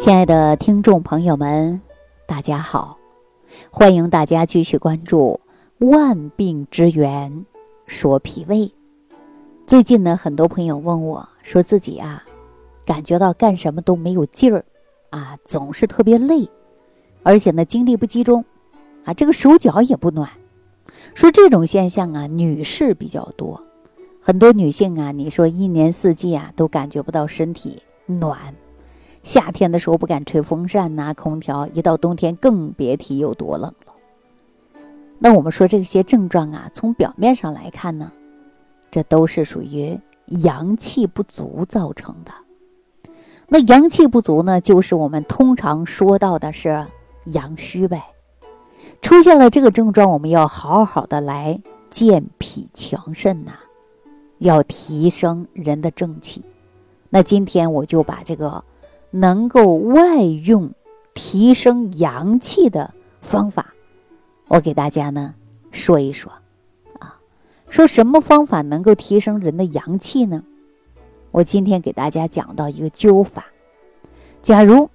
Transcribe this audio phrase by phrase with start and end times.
[0.00, 1.78] 亲爱的听众朋友们，
[2.26, 2.96] 大家好！
[3.70, 5.38] 欢迎大家继续关注
[5.90, 7.44] 《万病之源
[7.86, 8.56] 说脾胃》。
[9.66, 12.24] 最近呢，很多朋友问我说自己啊，
[12.86, 14.64] 感觉到干什么都没有劲儿
[15.10, 16.48] 啊，总是特别累，
[17.22, 18.42] 而且呢，精力不集中
[19.04, 20.30] 啊，这个手脚也不暖。
[21.14, 23.62] 说这种现象啊，女士比较多，
[24.18, 28.38] 很多女性啊，你说一年四季啊，都感觉不到身体暖。
[29.22, 33.92] 夏天的时候不敢吹风扇呐，空调一到冬天更别提有多冷了。
[35.18, 38.10] 那我们说这些症状啊，从表面上来看呢，
[38.90, 42.32] 这都是属于阳气不足造成的。
[43.46, 46.86] 那阳气不足呢，就是我们通常说到的是
[47.24, 48.02] 阳虚呗。
[49.02, 53.52] 出现了这个症状，我们要好好的来健脾强肾呐，
[54.38, 56.42] 要提升人的正气。
[57.10, 58.64] 那今天我就把这个。
[59.10, 60.72] 能够外用
[61.14, 63.74] 提升阳气的方法，
[64.48, 65.34] 我给大家呢
[65.70, 66.32] 说一说，
[66.98, 67.18] 啊，
[67.68, 70.44] 说什么方法能够提升人的阳气呢？
[71.32, 73.46] 我今天给大家讲到一个灸法。
[74.42, 74.88] 假如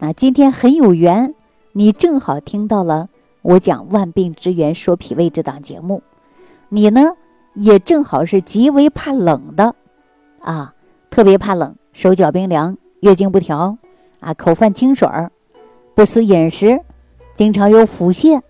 [0.00, 1.34] 啊，今天很有缘，
[1.72, 3.08] 你正好听到了
[3.42, 6.02] 我讲《万病之源说脾胃》这档节目，
[6.68, 7.12] 你呢
[7.54, 9.74] 也正好是极为怕冷的，
[10.40, 10.74] 啊，
[11.10, 12.76] 特别怕冷，手脚冰凉。
[13.02, 13.78] 月经不调，
[14.20, 15.32] 啊，口泛清水儿，
[15.92, 16.80] 不思饮食，
[17.34, 18.40] 经常有腹泻，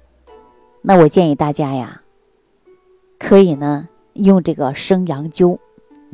[0.82, 2.02] 那我建议大家呀，
[3.18, 5.56] 可以呢用这个生阳灸，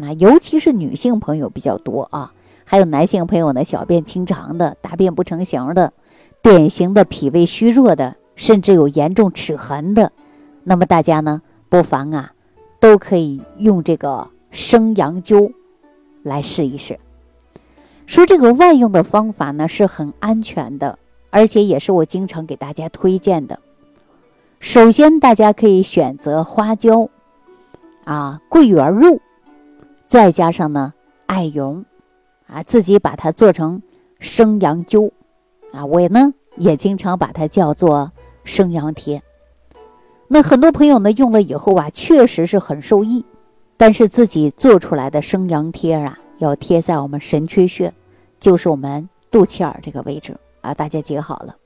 [0.00, 2.33] 啊，尤其是女性朋友比较多啊，
[2.64, 5.92] 还有男性朋友呢，小便清长的，大便不成形的，
[6.41, 10.12] 典型的脾胃虚弱的，甚至有严重齿痕的，
[10.62, 12.33] 那么大家呢不妨啊，
[12.78, 15.53] 都可以用这个生阳灸
[16.22, 17.00] 来试一试。
[18.09, 23.61] 说这个外用的方法呢是很安全的，而且也是我经常给大家推荐的。
[24.60, 27.10] 首先，大家可以选择花椒，
[28.05, 29.21] 啊，桂圆肉，
[30.06, 30.94] 再加上呢
[31.27, 31.84] 艾绒，
[32.47, 33.83] 啊，自己把它做成
[34.19, 35.10] 生阳灸，
[35.72, 38.10] 啊，我呢也经常把它叫做
[38.43, 39.22] 生阳贴。
[40.28, 43.27] 那很多朋友呢用了以后啊，确实是很受益，
[43.77, 46.19] 但是自己做出来的生阳贴啊。
[46.38, 47.93] 要贴在我们神阙穴，
[48.41, 51.56] 就是我们肚脐眼这个位置啊，大家记好了。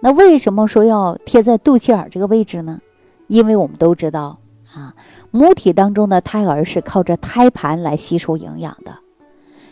[0.00, 2.80] 那为什么说要贴在肚脐眼这个位置呢？
[3.26, 4.38] 因为我们都知道
[4.72, 4.94] 啊，
[5.30, 8.98] 母体当中的胎儿是靠着胎盘来吸收营养的。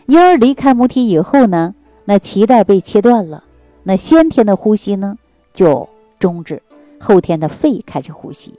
[0.07, 3.43] 婴儿离开母体以后呢，那脐带被切断了，
[3.83, 5.17] 那先天的呼吸呢
[5.53, 5.87] 就
[6.19, 6.61] 终止，
[6.99, 8.53] 后天的肺开始呼吸，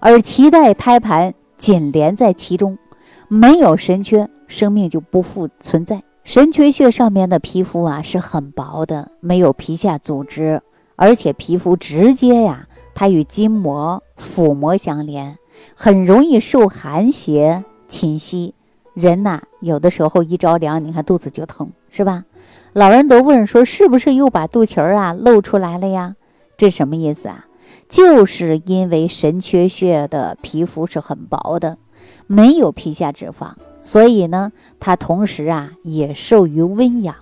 [0.00, 2.78] 而脐带胎盘紧连在其中，
[3.28, 4.28] 没有神阙。
[4.46, 6.02] 生命就不复存在。
[6.28, 10.60] 神阙穴上面的皮肤啊是很薄的，没有皮下组织，
[10.94, 15.38] 而且皮肤直接呀，它与筋膜、腹膜相连，
[15.74, 18.54] 很容易受寒邪侵袭。
[18.92, 22.24] 人呐，有的时候一着凉，你看肚子就疼，是吧？
[22.74, 26.16] 老人都问说，是不是又把肚脐儿啊露出来了呀？
[26.58, 27.46] 这什么意思啊？
[27.88, 31.78] 就是因为神阙穴的皮肤是很薄的，
[32.26, 33.52] 没有皮下脂肪。
[33.88, 37.16] 所以呢，它同时啊也受于温养。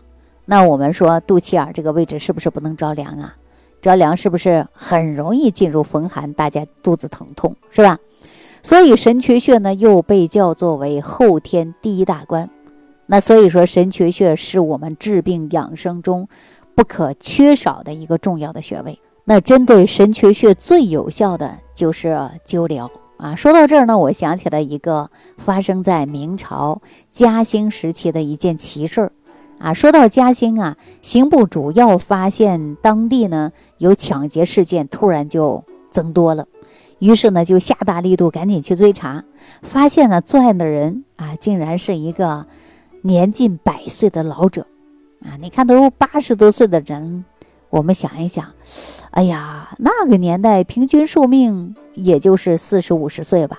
[0.46, 3.36] 那我们说肚脐眼这个位置是不是不能着凉啊？
[3.80, 8.00] 着凉是不是很容易进入风寒，大家肚子疼痛是吧？
[8.64, 12.50] 所以神阙穴呢又被叫作为后天第一大关。
[13.06, 16.28] 那所以说神阙穴是我们治病养生中
[16.74, 18.98] 不可缺少的一个重要的穴位。
[19.22, 22.90] 那针对神阙穴最有效的就是灸疗。
[23.18, 29.12] 啊，说到这儿呢，我想起了一个发生在明朝嘉兴时期的一件奇事儿。
[29.58, 36.46] 啊，说到嘉兴啊，刑部主要发现当地呢有抢劫事件，突然就增多了，
[36.98, 39.24] 于是呢就下大力度赶紧去追查，
[39.62, 42.44] 发现呢作案的人啊，竟然是一个
[43.00, 44.66] 年近百岁的老者。
[45.22, 47.24] 啊，你看都八十多岁的人。
[47.68, 48.52] 我们想一想，
[49.10, 53.58] 哎呀，那个年代平均寿命也就是四十五十岁吧，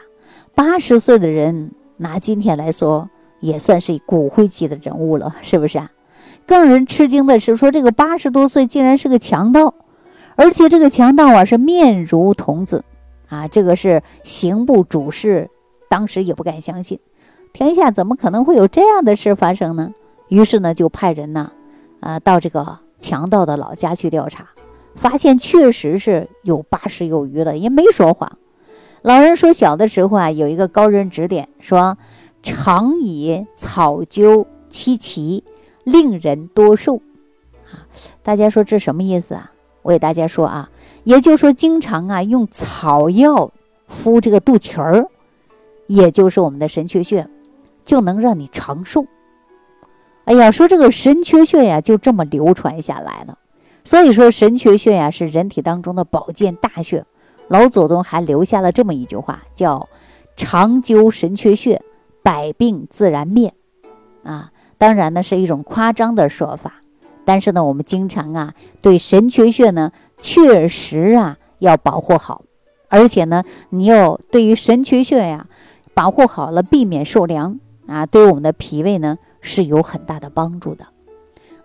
[0.55, 3.09] 八十岁的人拿今天来说
[3.41, 5.91] 也算是骨灰级的人物了，是不是啊？
[6.47, 9.73] 更让人吃惊的是，说这个八十多岁竟然是个强盗，
[10.35, 12.85] 而且这个强盗啊是面如童子，
[13.27, 15.49] 啊，这个是刑部主事，
[15.89, 16.99] 当时也不敢相信，
[17.51, 19.93] 天下怎么可能会有这样的事发生呢？
[20.29, 21.51] 于是呢，就派人呢，
[21.99, 22.79] 啊，到这个。
[22.99, 24.49] 强盗的老家去调查，
[24.95, 28.37] 发现确实是有八十有余了，也没说谎。
[29.01, 31.97] 老人说，小的时候啊，有一个高人指点，说
[32.41, 35.43] 常以草灸七奇，
[35.83, 37.01] 令人多寿。
[37.71, 37.85] 啊，
[38.23, 39.51] 大家说这什么意思啊？
[39.83, 40.69] 我给大家说啊，
[41.03, 43.51] 也就是说经常啊用草药
[43.87, 45.07] 敷这个肚脐儿，
[45.85, 47.27] 也就是我们的神阙穴，
[47.85, 49.05] 就能让你长寿。
[50.27, 53.37] 哎呀，说这个神阙穴呀，就这么流传下来了。
[53.85, 57.05] 所以说神阙穴呀是人体当中的保健大穴。
[57.47, 59.87] 老祖宗还留下了这么一句话，叫
[60.35, 61.81] “长灸神阙穴，
[62.21, 63.53] 百病自然灭”。
[64.23, 66.81] 啊，当然呢是一种夸张的说法，
[67.23, 72.43] 但是呢我们经常啊对神阙穴呢确实啊要保护好，
[72.89, 75.47] 而且呢你要对于神阙穴呀
[75.93, 77.57] 保护好了，避免受凉
[77.87, 79.17] 啊，对我们的脾胃呢
[79.47, 80.85] 是有很大的帮助的。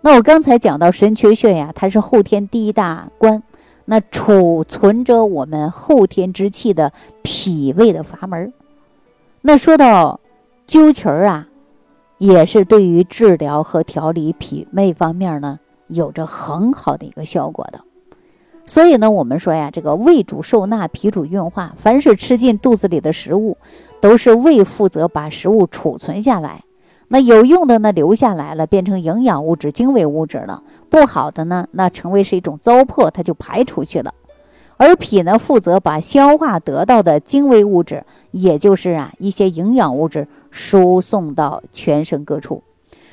[0.01, 3.43] 那我刚才讲到神阙穴呀，它是后天第一大关。
[3.85, 8.53] 那储存着我们后天之气的脾胃的阀门
[9.41, 10.21] 那说到
[10.65, 11.49] 灸脐儿啊，
[12.17, 17.81] 也是对于治疗和调理脾胃方面呢，有着很好的一个效果的。
[18.65, 21.73] 所以呢，我们说呀，这个胃主受纳，脾主运化。
[21.75, 23.57] 凡是吃进肚子里的食物，
[23.99, 26.63] 都是胃负责把食物储存下来。
[27.13, 34.15] 那有用的呢，留下来了，变成营养物质、精微物质了；不好的呢，那成为是一种糟粕，它就排出去了。
[34.77, 42.63] 而脾呢，负责把消化得到的精微物质，也就是啊一些营养物质，输送到全身各处。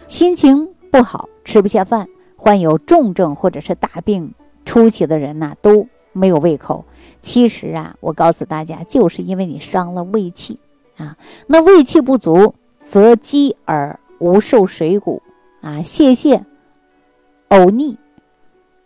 [0.08, 4.32] 心情不好，吃不下饭，患有重症或者是大病
[4.64, 6.86] 初期的人呢，都没有胃口。
[7.20, 10.58] 其实啊，我告诉大家，就是因为你伤了胃气
[10.96, 11.18] 啊，
[11.48, 12.54] 那胃气不足。
[12.90, 15.22] 则饥而无受水谷，
[15.60, 16.42] 啊，泄泻、
[17.48, 17.96] 呕逆，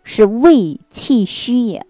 [0.03, 1.83] 是胃气虚也。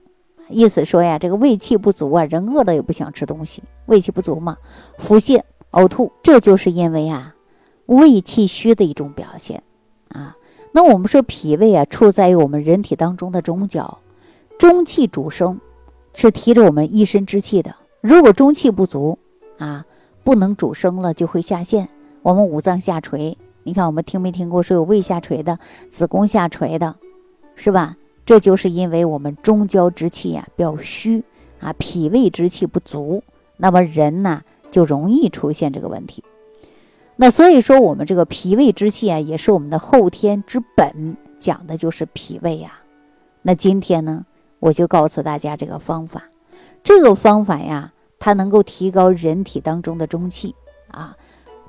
[0.48, 4.56] 意思说呀，这个胃气不足啊，人饿了也不想吃东西，胃气不足嘛，
[4.98, 5.42] 腹泻、
[5.72, 7.36] 呕吐，这就是因为啊，
[7.88, 9.62] 胃气虚的一种表现
[10.08, 10.38] 啊。
[10.72, 14.00] 那我们说脾胃啊，处在于我们人体当中的中焦，
[14.58, 15.60] 中气主升，
[16.14, 17.76] 是提着我们一身之气的。
[18.00, 19.20] 如果中气不足
[19.58, 19.86] 啊，
[20.24, 21.90] 不能主升了，就会下陷。
[22.26, 26.96] 我们五脏下垂，你看我们听没听过说有胃下垂的、子宫下垂的，
[27.54, 27.98] 是吧？
[28.26, 31.24] 这就是因为我们中焦之气呀比较虚
[31.60, 33.22] 啊，脾胃之气不足，
[33.58, 34.42] 那么人呢
[34.72, 36.24] 就容易出现这个问题。
[37.16, 42.80] 那所以说我们这个脾胃之气啊，也是我们的后天之本，讲的就是脾胃呀。
[43.44, 44.26] 那今天呢，
[44.60, 46.24] 我就告诉大家这个方法，
[46.84, 50.56] 这个方法呀，它能够提高人体当中的中气
[50.88, 51.16] 啊。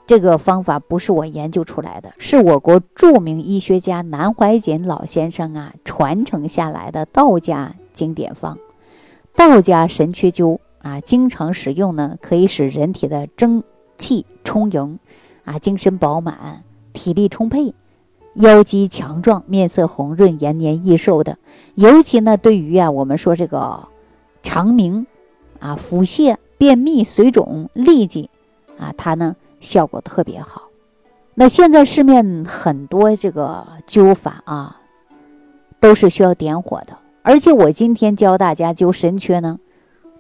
[0.07, 8.57] 这个方法不是我研究出来的，是我国著名医学家南怀瑾老先生啊传承下来的道家经典方。
[9.35, 13.65] 道家神阙灸啊，经常使用呢，可以使人体的精
[13.99, 15.01] 气充盈，
[15.45, 16.63] 啊，精神饱满，
[16.93, 17.75] 体力充沛，
[18.35, 21.37] 腰肌强壮，面色红润，延年益寿的。
[21.75, 23.89] 尤其呢，对于啊，我们说这个
[24.45, 25.05] 肠鸣
[25.59, 28.31] 啊、腹泻、便秘、水肿、痢疾
[28.79, 29.35] 啊，它呢。
[29.61, 30.63] 效果特别好。
[31.35, 34.81] 那现在市面很多这个灸法啊，
[35.81, 36.97] 都是需要点火的。
[37.23, 39.59] 而且我今天教大家灸神阙呢，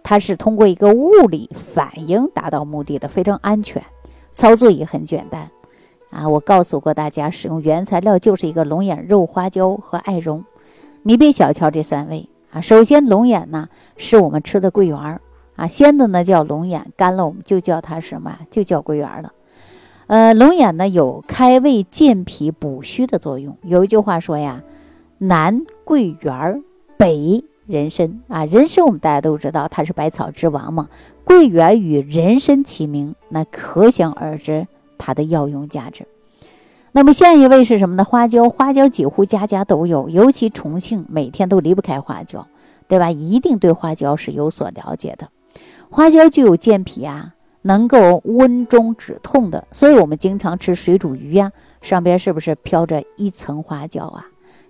[0.02, 3.82] 它是通过一个物理反应达到目的的，非常安全，
[4.30, 5.48] 操作也很简单。
[6.10, 10.44] 啊，我告诉过大家，使用原材料就是一个龙眼、肉花椒和艾绒。
[11.02, 12.60] 你别小瞧这三味啊。
[12.60, 15.20] 首先，龙眼呢是我们吃的桂圆儿。
[15.56, 18.38] 啊，鲜的呢叫龙眼，干了我们就叫它什么？
[18.50, 19.32] 就叫桂圆了。
[20.06, 23.56] 呃，龙眼呢有开胃健脾补虚的作用。
[23.62, 24.62] 有一句话说呀，
[25.18, 26.62] 南桂圆，
[26.96, 28.44] 北人参啊。
[28.44, 30.88] 人参我们大家都知道，它是百草之王嘛。
[31.24, 36.06] 桂圆与人参齐名，那可想而知它的药用价值。
[36.92, 38.04] 那么下一位是什么呢？
[38.04, 42.46] 花椒，花椒几乎家家都有，尤其重庆每天都离不开花椒，
[42.86, 43.10] 对吧？
[43.10, 45.28] 一定对花椒是有所了解的。
[45.90, 54.26] 花椒具有健脾啊，能够温中止痛的，所以我们经常吃水煮鱼呀，上边是不是飘着一层花椒啊？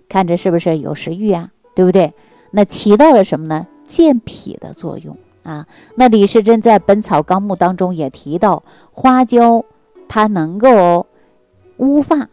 [0.07, 1.51] 看着是不是有食欲啊？
[1.75, 2.13] 对不对？
[2.51, 3.67] 那起到了什么呢？
[3.85, 5.67] 健脾的作用啊。
[5.95, 9.65] 那李时珍在《本草纲目》当中也提到，花椒
[10.07, 11.07] 它能够
[11.77, 12.29] 乌发、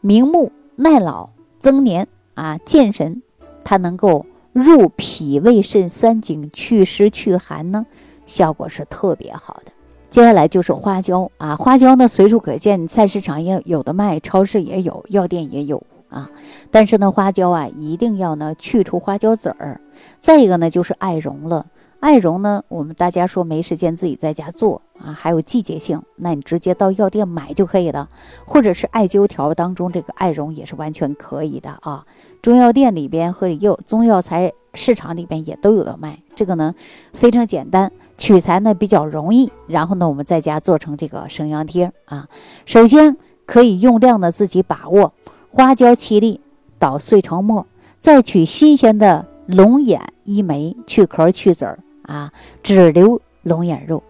[0.00, 3.22] 明目、耐老、增年啊、健神，
[3.64, 7.86] 它能够入脾胃肾三经，祛湿祛寒呢。
[8.30, 9.72] 效果是特别好的。
[10.08, 16.30] 接下来就是花椒啊，花椒呢随处可见，菜市场也有的卖，超市也有，药店也有啊。
[16.70, 19.80] 但是呢，花椒啊一定要呢去除花椒籽儿。
[20.20, 21.66] 再一个呢就是艾绒了，
[21.98, 28.08] 艾绒呢，我们大家说没时间自己在家做啊，还有季节性，那你直接到药店买就可以了，
[28.44, 32.06] 或者是艾灸条当中这个艾绒也是完全可以的啊。
[32.42, 36.74] 中药店里边和药中药材市场里边也都有的卖，这个呢
[37.12, 42.28] 非常简单，取材呢比较容易，然后呢我们在家做成这个生阳贴啊。
[42.66, 45.12] 首先可以用量呢自己把握，
[45.50, 46.40] 花椒七粒
[46.78, 47.66] 捣碎成末，
[47.98, 51.80] 再取新鲜的龙眼一枚，去壳去籽儿。
[52.02, 52.32] 啊，
[52.64, 54.02] 只留龙眼肉，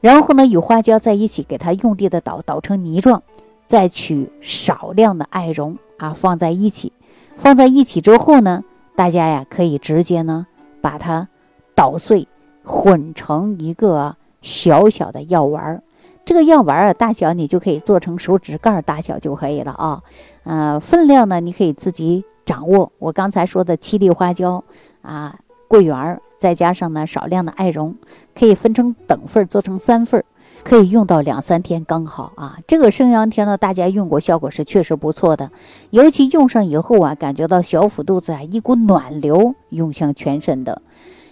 [0.00, 3.22] 然后呢，与花椒在一起，给它用力的捣，捣成泥状，
[3.66, 6.92] 再取少量的艾绒啊，放在一起，
[7.36, 8.64] 放在一起之后呢，
[8.96, 10.48] 大家呀可以直接呢
[10.80, 11.28] 把它
[11.76, 12.26] 捣碎，
[12.66, 15.82] 混成一个小小的药丸儿。
[16.24, 20.02] 这个药丸儿大小你就可以做成手指盖大小就可以了啊。
[20.42, 22.90] 呃，分量呢你可以自己掌握。
[22.98, 24.62] 我刚才说的七粒花椒
[25.02, 26.20] 啊，桂圆儿。
[26.38, 27.96] 再加上呢少量的艾绒，
[28.38, 30.24] 可以分成等份儿做成三份儿
[30.62, 32.58] 可以用到两三天刚好啊。
[32.66, 35.50] 这个生阳贴呢，大家用过效果是确实不错的，
[35.88, 40.82] 尤其用上以后啊，感觉到小腹肚子啊一股暖流涌向全身的。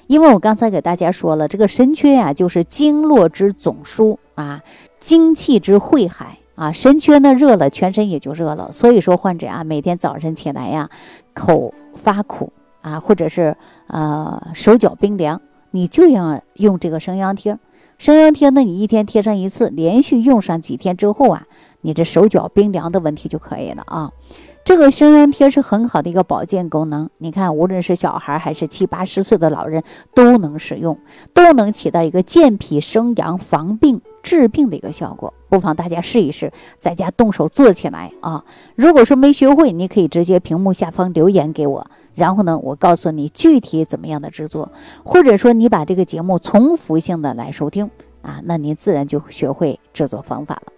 [0.07, 4.63] 因为我刚才给大家说了，这个神阙呀就是经络之总枢啊，
[5.01, 6.73] 精气之汇海啊。
[6.73, 8.73] 神阙呢热了，全身也就热了。
[8.73, 10.91] 所以说患者啊，每天早晨起来呀，
[11.33, 12.53] 口发苦。
[12.85, 13.57] 啊，或者是
[13.87, 17.59] 呃手脚冰凉，你就要用这个生阳贴。
[17.97, 21.47] 生阳贴呢，你一天贴上一次，连续用上几天之后啊，
[21.81, 24.11] 你这手脚冰凉的问题就可以了啊。
[24.65, 30.99] 这个生阳贴是很好的一个保健功能，你看，无论是小孩还是七八十岁的老人都能使用，
[31.35, 35.35] 都能起到一个健脾生阳、防病治病的一个效果。
[35.51, 38.43] 不妨大家试一试，在家动手做起来啊！
[38.75, 44.73] 如果说没学会，你可以直接屏幕下方留言给我，然后呢，我告诉你具体怎么样的制作，
[45.05, 47.91] 或者说你把这个节目重复性的来收听
[48.23, 50.73] 啊，那您自然就学会制作方法了。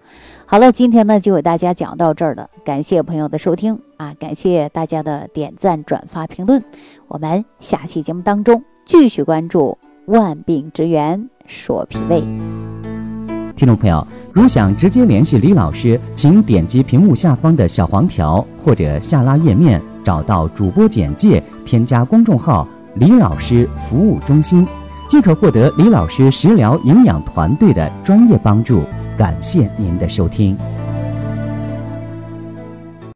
[0.48, 6.62] 好了，今天呢就给大家讲到这儿了，感谢朋友的收听啊，感谢大家的点赞、转发、评论，
[7.08, 9.76] 我们下期节目当中继续关注
[10.06, 12.20] 万病之源说脾胃。
[13.56, 24.64] 听众朋友，如想直接联系李老师，请点击屏幕下方的小黄条或者下拉页面，找到主播简介，添加公众号“李老师服务中心”，
[25.10, 28.84] 即可获得李老师食疗营养团队的专业帮助。
[29.16, 30.56] 感谢您的收听。